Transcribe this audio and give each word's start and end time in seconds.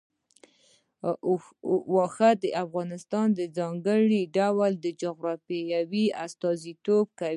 اوښ 1.93 2.15
د 2.43 2.45
افغانستان 2.63 3.27
د 3.39 3.41
ځانګړي 3.57 4.21
ډول 4.37 4.71
جغرافیه 5.01 5.79
استازیتوب 6.25 7.07
کوي. 7.19 7.29